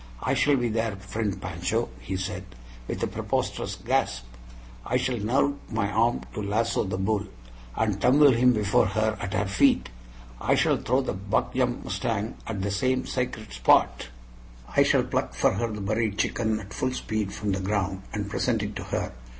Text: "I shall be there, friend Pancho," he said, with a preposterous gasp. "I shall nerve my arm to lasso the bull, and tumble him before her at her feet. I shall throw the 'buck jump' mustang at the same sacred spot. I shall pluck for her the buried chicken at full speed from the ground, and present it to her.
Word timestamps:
"I 0.23 0.33
shall 0.33 0.55
be 0.55 0.67
there, 0.69 0.95
friend 0.95 1.39
Pancho," 1.39 1.89
he 1.99 2.17
said, 2.17 2.43
with 2.87 3.03
a 3.03 3.05
preposterous 3.07 3.75
gasp. 3.75 4.25
"I 4.83 4.97
shall 4.97 5.19
nerve 5.19 5.53
my 5.71 5.91
arm 5.91 6.21
to 6.33 6.41
lasso 6.41 6.83
the 6.85 6.97
bull, 6.97 7.27
and 7.75 8.01
tumble 8.01 8.31
him 8.31 8.51
before 8.51 8.87
her 8.87 9.15
at 9.21 9.35
her 9.35 9.45
feet. 9.45 9.89
I 10.41 10.55
shall 10.55 10.77
throw 10.77 11.01
the 11.01 11.13
'buck 11.13 11.53
jump' 11.53 11.83
mustang 11.83 12.33
at 12.47 12.63
the 12.63 12.71
same 12.71 13.05
sacred 13.05 13.53
spot. 13.53 14.07
I 14.75 14.81
shall 14.81 15.03
pluck 15.03 15.35
for 15.35 15.51
her 15.53 15.71
the 15.71 15.81
buried 15.81 16.17
chicken 16.17 16.59
at 16.59 16.73
full 16.73 16.93
speed 16.93 17.31
from 17.31 17.51
the 17.51 17.59
ground, 17.61 18.01
and 18.11 18.27
present 18.27 18.63
it 18.63 18.75
to 18.77 18.83
her. 18.85 19.11